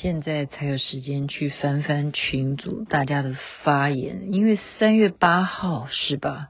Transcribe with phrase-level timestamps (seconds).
[0.00, 6.48] 现在才有时间去翻翻群组大家的发言，因为三月八号是吧？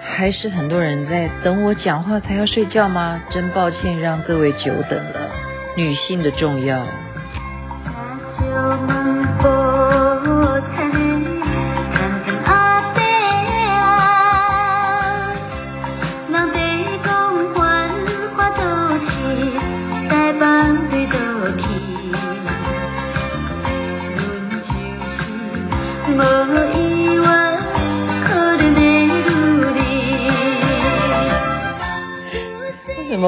[0.00, 3.24] 还是很多人在等我讲话才要睡觉吗？
[3.30, 5.30] 真抱歉让各位久等了。
[5.76, 6.86] 女性的重要。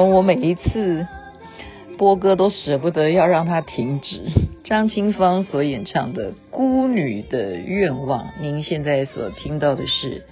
[0.05, 1.07] 我每一次
[1.97, 4.21] 播歌都舍不得要让它停止？
[4.63, 10.19] 张清芳所演唱的《孤女的愿望》，您现在所听到的是《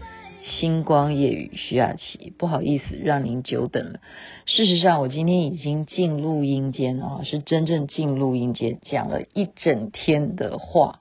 [0.41, 2.33] 星光夜雨》徐雅琪。
[2.37, 3.99] 不好意思，让您久等了。
[4.45, 10.99] 事实上，我今天已经进录音间啊，是真正进录音间讲了一整天的话，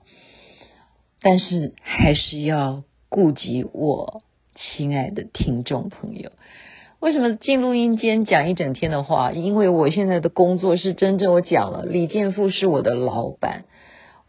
[1.20, 4.22] 但是还是要顾及我
[4.54, 6.32] 亲爱的听众朋友。
[6.98, 9.30] 为什么进录音间讲一整天的话？
[9.30, 13.64] 因为我现在的工作是真正我讲了，李健富是我的老板。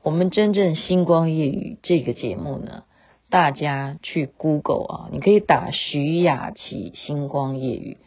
[0.03, 2.83] 我们真正星光夜语这个节目呢，
[3.29, 7.97] 大家去 Google 啊，你可以打徐雅琪星光夜语，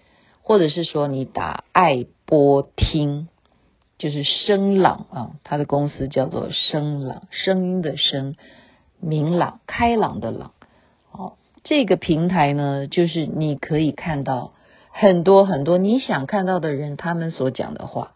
[0.42, 3.28] 或者是说你打爱播听，
[3.98, 8.36] 就是声朗啊，他的公司叫做声朗，声音的声，
[9.00, 10.52] 明朗开朗的朗。
[11.62, 14.54] 这个平台呢，就是你可以看到
[14.90, 18.12] 很多很多你想看到的人，他们所讲的话。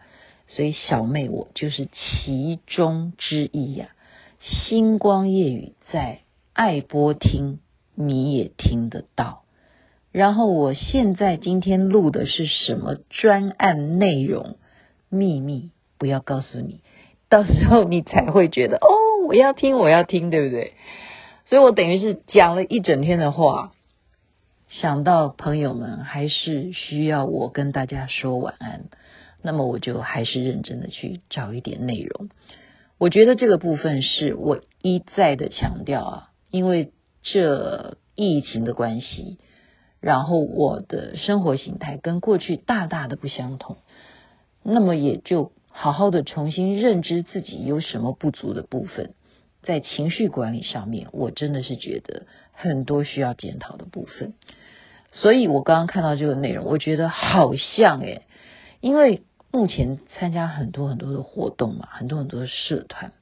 [0.47, 3.89] 所以小妹我就是其中之一呀、
[4.41, 6.21] 星光夜语在
[6.53, 7.61] 爱播听
[7.95, 9.45] 你也听得到。
[10.13, 14.57] 然后我现在今天录的是什么专案内容？
[15.09, 16.83] 秘密，不要告诉你，
[17.31, 18.89] 到时候你才会觉得哦，
[19.27, 20.75] 我要听，我要听，对不对？
[21.47, 23.73] 所以我等于是讲了一整天的话，
[24.69, 28.87] 想到朋友们还是需要我跟大家说晚安，
[29.43, 32.31] 那么我就还是认真的去找一点内容。
[32.97, 39.39] 我觉得这个部分是我一再的强调啊，因为这疫情的关系，
[40.01, 43.77] 然后我的生活形态跟过去大大的不相同，
[44.63, 49.15] 那么也就好好的重新认知自己有什么不足的部分。
[49.65, 54.35] 在情绪管理上面，我真的是觉得很多需要检讨的部分。
[55.11, 58.23] 所以我刚刚看到这个内容，我觉得好像诶，
[58.81, 63.13] 因为目前参加很多很多的活动嘛，很多很多的社团，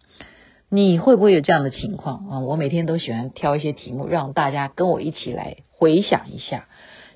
[0.69, 2.41] 你会不会有这样的情况啊？
[2.41, 6.66] 我每天都喜欢挑一些题目，让大家跟我一起来回想一下。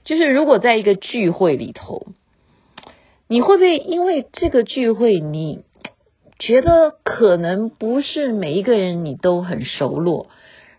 [0.05, 2.07] 就是如果在一个聚会里头，
[3.27, 5.65] 你会不会因为这个聚会你？
[6.39, 10.29] 觉得可能不是每一个人你都很熟络，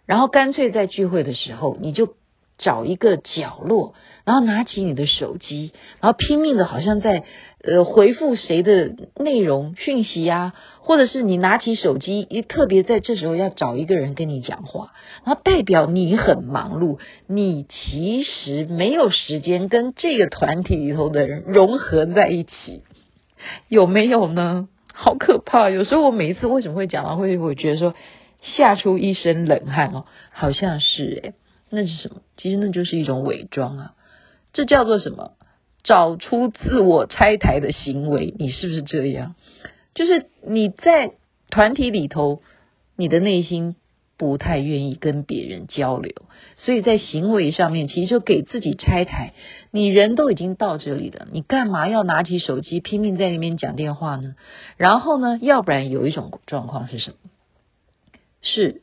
[0.06, 2.14] 然后干脆在聚会的时候，你就
[2.60, 7.24] 找一个角落，然后拿起你的手机，然后拼命的好像在
[7.64, 14.92] 呃回复谁的内容讯息呀，或者是你拿起手机，也特别在这时候要找一个人跟你讲话，
[15.24, 22.82] 然后代表你很忙碌，你其实没有时间跟这个团体里头的人融合在一起，
[23.68, 24.68] 有没有呢？
[25.00, 25.70] 好可怕！
[25.70, 27.94] 有时候我每一次为什么会讲到会，我觉得说
[28.42, 31.34] 吓出一身冷汗哦，好像是诶，
[31.70, 32.22] 那是什么？
[32.36, 33.94] 其实那就是一种伪装啊，
[34.54, 35.34] 这叫做什么？
[35.84, 39.36] 找出自我拆台的行为，你是不是这样？
[39.94, 41.12] 就是你在
[41.52, 42.42] 团体里头，
[42.96, 43.76] 你的内心。
[44.18, 46.14] 不太愿意跟别人交流，
[46.58, 49.34] 所以在行为上面其实就给自己拆台。
[49.72, 54.36] 你人都已经到这里了，你干嘛要拿起手机拼命在那边讲电话呢？
[54.76, 57.18] 然后呢，要不然有一种状况是什么？
[58.42, 58.82] 是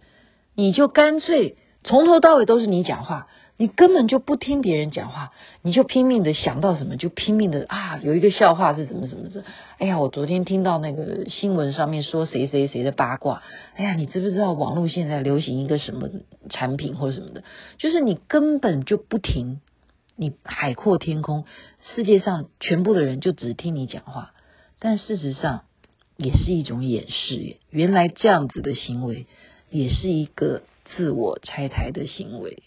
[0.55, 3.27] 你就干脆从头到尾都是你讲话。
[3.57, 5.33] 你根本就不听别人讲话，
[5.63, 8.01] 你就拼命的想到什么就拼命的啊！
[8.03, 9.45] 有一个笑话是怎么怎么着？
[9.79, 13.43] 哎呀，我昨天听到那个新闻上面说谁谁谁的八卦。
[13.77, 16.09] 哎呀，你知不知道网络现在流行一个什么
[16.51, 17.45] 产品或什么的？
[17.79, 19.61] 就是你根本就不停，
[20.17, 21.45] 你海阔天空，
[21.95, 24.33] 世界上全部的人就只听你讲话。
[24.81, 25.63] 但事实上
[26.17, 27.59] 也是一种掩饰耶。
[27.71, 29.27] 原来这样子的行为
[29.71, 30.63] 也是一个
[30.97, 32.65] 自我拆台的行为。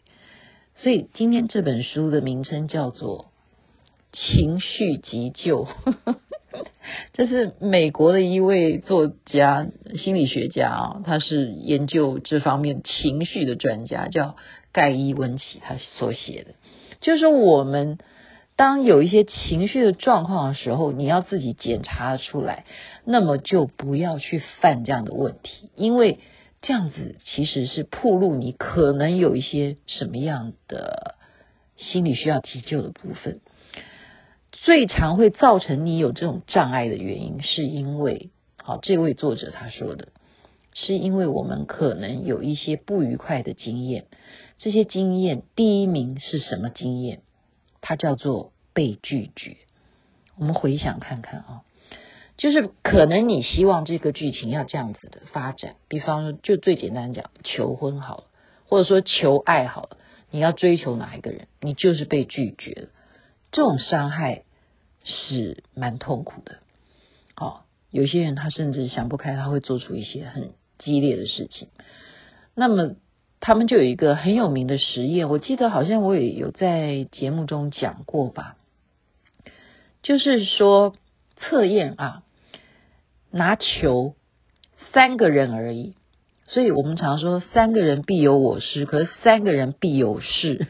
[0.80, 3.32] 所以今天这本书的名称叫做
[4.18, 5.66] 《情绪急救》，
[7.14, 14.36] 这是美国的一位作家、心理学家啊，他是研究这方面情绪的专家，叫
[14.72, 16.54] 盖伊温奇，他所写的，
[17.02, 17.98] 就是我们
[18.56, 22.66] 当有一些情绪的状况的时候，你要自己检查出来，
[23.04, 26.20] 那么就不要去犯这样的问题，因为
[26.68, 31.16] 这样子其实是暴露你可能有一些什么样的
[31.78, 33.40] 心理需要急救的部分。
[34.52, 38.32] 最常会造成你有这种障碍的原因，是因为，
[38.62, 40.10] 好，这位作者他说的，
[40.74, 44.08] 是因为我们可能有一些不愉快的经验，
[44.58, 47.22] 这些经验第一名是什么经验？
[47.80, 49.56] 它叫做被拒绝。
[50.36, 51.62] 我们回想看看啊，
[52.38, 58.24] 就是可能你希望这个剧情要这样子的发展，比方说，就最简单讲，求婚好了，
[58.68, 59.98] 或者说求爱好了，
[60.32, 62.88] 你要追求哪一个人，你就是被拒绝了，
[63.52, 64.44] 这种伤害
[65.04, 66.58] 是蛮痛苦的。
[67.36, 67.62] 哦，
[67.92, 71.70] 有些人他甚至想不开，他会做出一些很激烈的事情。
[72.56, 72.96] 那么。
[73.40, 78.58] 他们就有一个很有名的实验，我记得好像我也有在节目中讲过吧，
[80.02, 80.96] 就是说
[81.36, 82.24] 测验啊，
[83.38, 84.16] 拿球
[84.92, 85.94] 三个人而已，
[86.48, 90.68] 所以我们常说三个人必有我师，可是三个人必有事，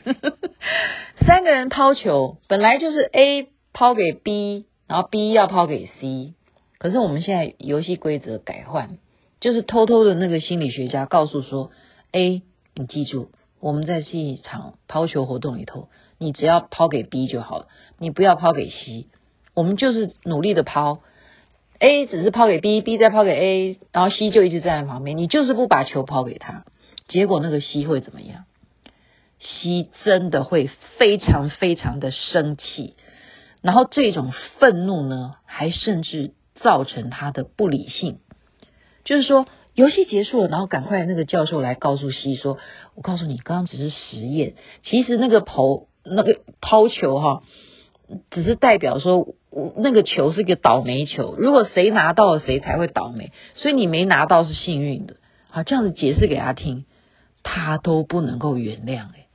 [1.25, 6.33] 三个人抛球本来就是 A 抛给 B，然后 B 要抛给 C，
[6.77, 8.97] 可是我们现在游戏规则改换，
[9.39, 11.71] 就是偷偷的那个心理学家告诉说
[12.11, 12.43] A。
[12.79, 17.65] 你记住，我们在这一场抛球活动里头，你只要抛给 B 就好了，
[17.97, 19.07] 你不要抛给 C。
[19.55, 20.99] 我们就是努力的抛
[21.79, 26.65] ，A 只是抛给 B，B 再抛给 A，然后 C 就一直站在旁边，你就是不把球抛给他，
[27.07, 28.45] 结果那个 C 会怎么样
[29.39, 32.95] ？C 真的会非常非常的生气，
[33.61, 38.19] 然后这种愤怒呢，还甚至造成他的不理性，
[39.03, 39.47] 就是说。
[39.77, 42.57] 游戏结束了，然后赶快那个教授来告诉 C 说
[42.97, 47.43] ：“我告诉你，刚刚只是实验，其实那个抛那个抛球哈，
[48.31, 49.35] 只是代表说，
[49.77, 55.15] 那个球是一个倒霉球，如果谁拿到了，谁才会倒霉，所以你没拿到是幸运的。
[55.49, 56.85] 好，这样子解释给他听，
[57.43, 59.27] 他都不能够原谅诶，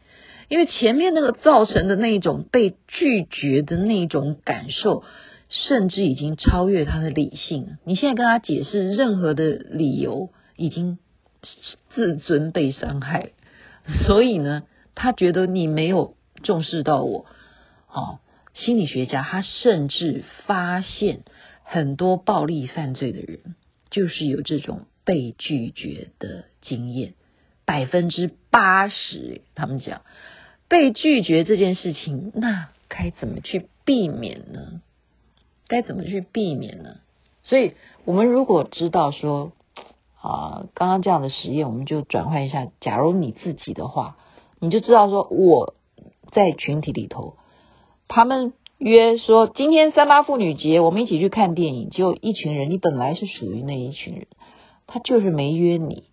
[0.49, 5.05] 因为前面那个造成的那种被拒绝的那种感受。”
[5.55, 7.77] 甚至已经超越他的理性。
[7.85, 10.97] 你现在跟他解释任何的理由，已经
[11.95, 13.33] 自尊被伤害，
[14.07, 14.63] 所以呢，
[14.95, 17.27] 他觉得你没有重视到我。
[17.93, 18.21] 哦，
[18.55, 21.23] 心理学家他甚至发现
[21.65, 23.55] 很多暴力犯罪的人，
[23.91, 27.15] 就是有这种被拒绝的经验，
[27.65, 29.41] 百分之八十。
[29.55, 30.03] 他们讲
[30.69, 34.83] 被拒绝这件事情，那该怎么去避免呢？
[35.67, 36.97] 该怎么去避免呢？
[37.43, 37.73] 所以，
[38.05, 39.53] 我们如果知道说，
[40.21, 42.69] 啊，刚刚这样的实验，我们就转换一下。
[42.81, 44.19] 假如你自己的话，
[44.61, 45.75] 你就知道说，我
[46.31, 47.37] 在群体里头，
[48.15, 54.27] 他们约说今天三八妇女节，我们一起去看电影，结果一群人，你本来是属于那一群人，
[54.87, 56.05] 他就是没约你，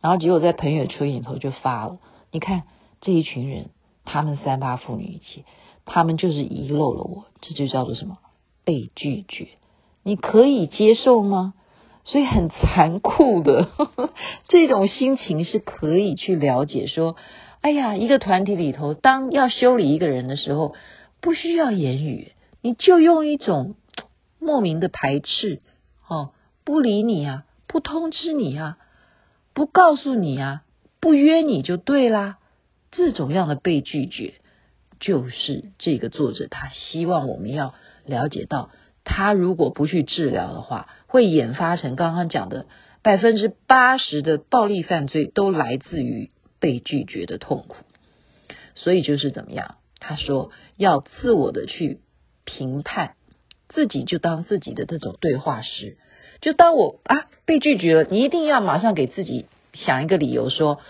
[0.00, 1.98] 然后结果在朋友圈里头就发了。
[2.30, 2.62] 你看
[3.00, 3.70] 这一群人，
[4.04, 5.42] 他们三八妇女节，
[5.84, 8.18] 他们就是遗漏了我，这就叫做什么？
[8.64, 9.48] 被拒绝，
[10.04, 11.54] 你可以接受吗？
[12.04, 14.10] 所以很残酷的呵呵，
[14.46, 16.86] 这种心情是可以去了解。
[16.86, 17.16] 说，
[17.62, 20.74] 哎呀，一个团体里头，当要修理一个人的时候，
[21.22, 23.76] 不需要言语，你就用一种
[24.38, 25.62] 莫名的排斥，
[26.06, 26.34] 哦，
[26.64, 28.76] 不理你啊，不通知你啊，
[29.54, 30.64] 不告诉你啊，
[31.00, 32.36] 不约你就对啦。
[32.90, 34.34] 这种样的被拒绝，
[35.00, 37.74] 就是这个作者他希望我们要。
[38.04, 38.70] 了解到，
[39.04, 42.66] 他如果不去治疗的话，会演发成刚刚讲的
[43.00, 47.76] 百分之八十的暴力犯罪都来自于被拒绝的痛苦。
[48.74, 49.76] 所以就是怎么样？
[50.00, 50.50] 他说
[50.82, 52.00] 要自我的去
[52.44, 53.14] 评判
[53.68, 55.96] 自己，就当自己的这种对话师。
[56.40, 60.80] 就当我啊被拒绝了，你一定要马上给自己想一个理由，说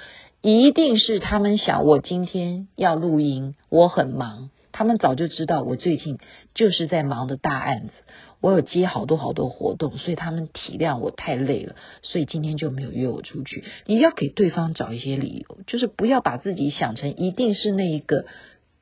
[0.40, 4.48] 一定是他们想我今天要录音，我很忙。
[4.72, 6.18] 他们早就知道我最近
[6.54, 7.92] 就是在忙的大案子，
[8.40, 13.64] 我有接好多好多活动，所以他们体谅我太累了，所以今天就没有约我出去。
[13.84, 18.24] 你要给对方找一些理由，就是不要把自己想成一定是那一个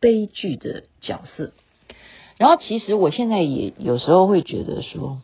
[0.00, 1.52] 悲剧的角色。
[2.38, 5.21] 然后，其实我现在也有时候会觉得说，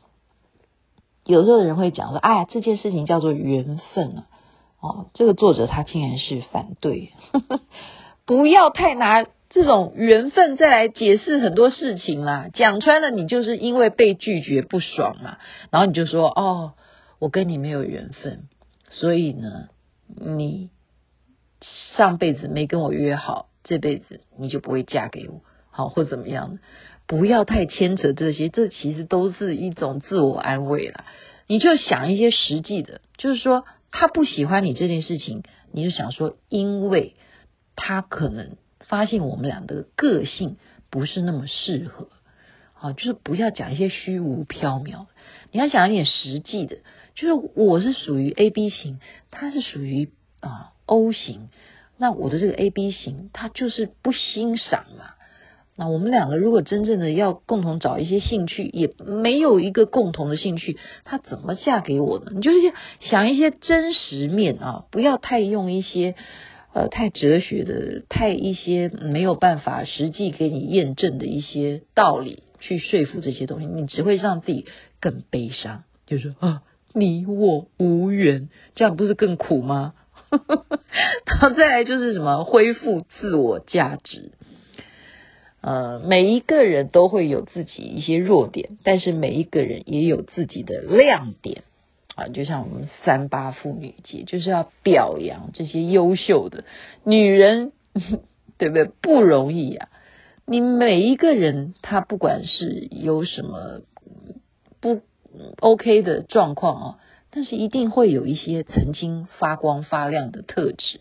[1.25, 4.27] 有时候人会讲说，哎呀，这件事情叫做缘分啊。
[4.81, 7.61] 哦，这个作者他竟然是反对，呵呵，
[8.25, 9.27] 不要太拿。
[9.49, 15.39] 这种缘分再来解释很多事情啦，讲穿了你就是因为被拒绝不爽嘛，
[15.71, 16.75] 然后你就说哦，
[17.21, 18.49] 我跟你没有缘分，
[18.91, 19.69] 所以呢，
[20.09, 20.69] 你
[21.97, 26.61] 上辈子没跟我约好，这辈子你就不会嫁给我好或怎么样，
[27.07, 31.05] 不要太牵扯这些，这其实都是一种自我安慰啦。
[31.49, 35.43] 你就想一些实际的，就是说他不喜欢你这件事情，
[35.73, 37.17] 你就想说，因为
[37.75, 40.57] 他可能发现我们俩的个性
[40.89, 42.09] 不是那么适合，
[42.73, 45.07] 好，就是不要讲一些虚无缥缈，
[45.53, 46.79] 你要讲一点实际的，
[47.15, 48.99] 就是我是属于 A B 型，
[49.31, 51.49] 他是属于啊 O 型，
[51.99, 55.11] 那我的这个 A B 型，他就是不欣赏嘛。
[55.79, 62.33] 那我们两个如果真正的要共同找一些兴趣，也没有一个共同的兴趣，他怎么嫁给我呢？
[62.35, 66.15] 你就是想一些真实面啊，不要太用一些
[66.73, 74.65] 呃太哲学的、太一些没有办法实际给你验证的一些道理去说服这些东西，你只会让自己
[74.99, 75.85] 更悲伤。
[76.07, 76.63] 就是啊，
[76.95, 79.93] 你我无缘，这样不是更苦吗？
[81.27, 84.33] 然后再来就是什么，恢复自我价值。
[85.61, 91.65] 呃，每一个人都会有自己一些弱点，但是每一个人也有自己的亮点
[92.15, 92.29] 啊。
[92.29, 96.65] 就像我们三八妇女节，就是要表扬这些优秀的
[97.03, 97.73] 女人，
[98.59, 98.85] 对不对？
[98.85, 99.89] 不容易啊！
[100.47, 103.81] 你每一个人，他不管是有什么
[104.81, 105.01] 不
[105.59, 106.99] OK 的状况啊，
[107.37, 111.01] 但是一定会有一些曾经发光发亮的特质，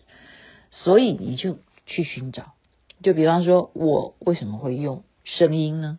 [0.70, 2.52] 所以你就去寻找。
[3.02, 5.98] 就比方说，我为什么会用声音呢？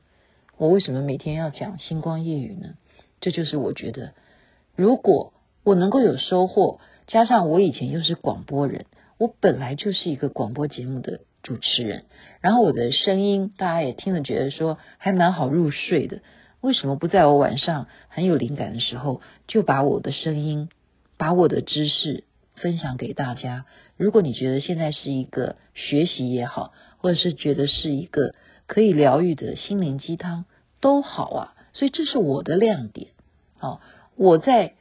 [0.56, 2.76] 我为什么每天要讲星光夜语呢？
[3.20, 4.14] 这就是我觉得，
[4.76, 8.86] 如果我能够有收获，加上我以前又是广播人，
[9.18, 12.06] 我本来就是一个广播节目的主持人，
[12.42, 16.22] 然后我的声音大家也听了觉得说还蛮好入睡的，
[16.62, 20.70] 为什么不在我晚上很有灵感的时候，就把我的声音，
[21.18, 22.24] 把我的知识
[22.56, 23.66] 分享给大家？
[23.96, 28.34] 如果你觉得现在是一个学习也好，或者是觉得是一个
[28.66, 30.46] 可以疗愈的心灵鸡汤
[30.82, 33.10] 都好啊，所以这是我的亮点。
[33.60, 33.82] 好，
[34.16, 34.74] 我在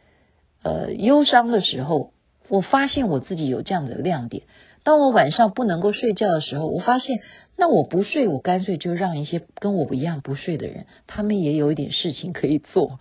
[0.63, 2.13] 呃忧伤的时候，
[2.49, 4.45] 我发现我自己有这样的亮点。
[4.87, 7.21] 当我晚上不能够睡觉的时候，我发现
[7.57, 13.01] 那我不睡，我干脆就让一些跟我不一样不睡的人，他们也有一点事情可以做。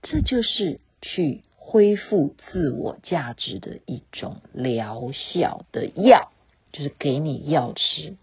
[0.00, 6.32] 这就是去恢复自我价值的一种疗效的药，
[6.72, 8.16] 就是给你药吃。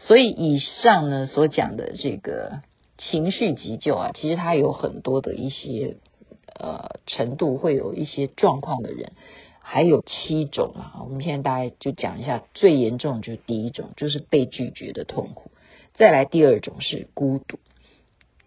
[0.00, 2.60] 所以以上呢所讲的这个
[2.98, 5.98] 情绪急救啊，其实它有很多的一些
[6.58, 9.12] 呃程度，会有一些状况的人，
[9.68, 11.02] 还有七种啊。
[11.02, 15.50] 我们现在大概就讲一下最严重，就是第一种，就是被拒绝的痛苦。
[15.94, 17.58] 再来第二种是孤独，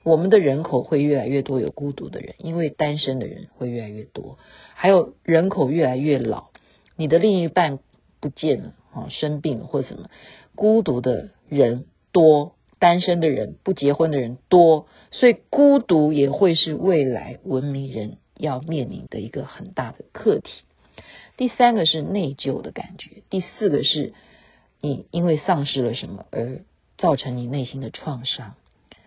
[0.03, 4.37] 我们的人口会越来越多有孤独的人，因为单身的人会越来越多，
[4.75, 6.45] 还有人口越来越老，
[6.95, 7.79] 你的另一半
[8.21, 10.09] 不见了啊，生病了或什么。
[10.55, 20.51] 孤独的人多，单身的人、不结婚的人多，所以孤独也会是未来文明人要面临的一个很大的课题。
[21.39, 24.11] 第三个是内疚的感觉，第四个是
[24.81, 26.65] 你因为丧失了什么而
[26.97, 28.55] 造成你内心的创伤，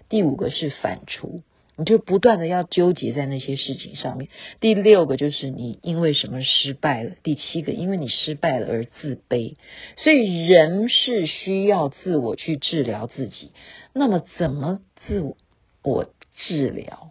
[0.09, 1.43] 第五个是反刍。
[1.77, 4.31] 你就不断的要纠结在那些事情上面。
[4.61, 7.17] 第六个就是你因为什么失败了。
[7.23, 9.57] 第七个，因为你失败了而自卑。
[9.99, 13.53] 所以人是需要自我去治疗自己。
[13.93, 15.35] 那么怎么自
[15.83, 17.11] 我治疗？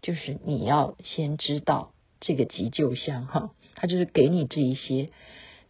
[0.00, 5.10] 就是你要先知道这个急救箱哈，它就是给你这一些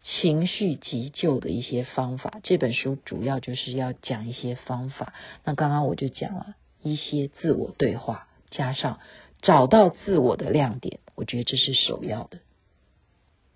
[0.02, 2.40] 情绪急救的一些方法。
[2.42, 5.12] 这本书主要就是要讲一些方法。
[5.44, 6.54] 那刚刚我就讲了。
[6.86, 9.00] 一些自我对话，加上
[9.40, 12.40] 找到自我的亮点，我觉得这是首要的。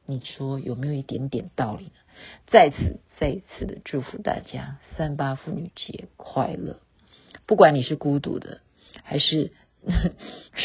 [0.06, 1.90] 你说有没有一点点道理呢？
[2.46, 6.80] 再次再一次的祝福大家三八妇女节快乐！
[7.44, 8.62] 不管你是孤独的，
[9.02, 9.52] 还是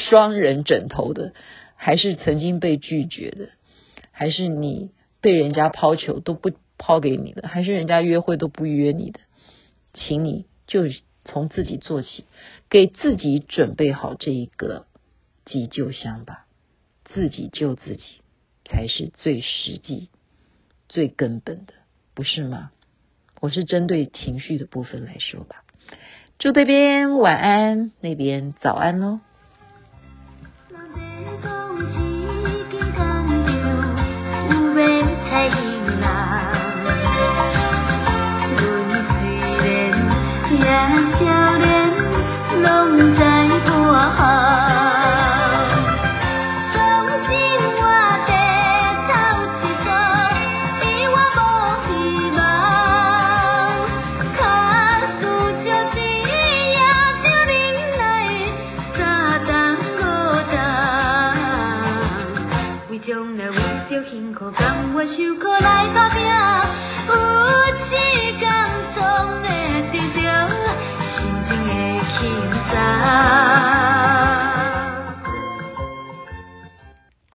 [0.10, 1.34] 双人枕头的，
[1.76, 3.50] 还是曾经被拒绝的，
[4.14, 9.20] 还是你被人家抛球都不抛给你的，还是人家约会都不约你的，
[9.94, 10.84] 请你就。
[11.26, 12.26] 从自己做起，
[12.70, 14.88] 给自己准备好这一个
[15.46, 16.48] 急救箱吧，
[17.06, 18.04] 自己救自己
[18.66, 20.10] 才是最实际、
[20.90, 21.72] 最根本的，
[22.14, 22.72] 不是吗？
[23.40, 25.64] 我是针对情绪的部分来说吧。
[26.40, 29.22] 祝这边晚安，那边早安喽。